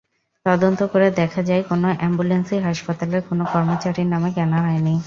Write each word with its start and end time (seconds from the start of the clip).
তদন্ত 0.45 0.79
করে 0.93 1.07
দেখা 1.11 1.41
যায়, 1.43 1.63
কোনো 1.63 1.87
অ্যাম্বুলেন্সই 1.99 2.59
হাসপাতালের 2.59 3.21
কোনো 3.29 3.43
কর্মচারীর 3.53 4.07
নামে 4.07 4.29
কেনা 4.35 4.59
হয়নি। 4.65 4.93